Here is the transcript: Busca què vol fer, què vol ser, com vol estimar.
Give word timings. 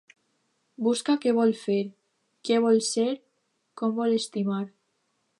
Busca 0.85 1.13
què 1.25 1.33
vol 1.39 1.51
fer, 1.65 1.75
què 2.49 2.57
vol 2.63 2.81
ser, 2.87 3.05
com 3.83 3.93
vol 3.99 4.15
estimar. 4.21 4.63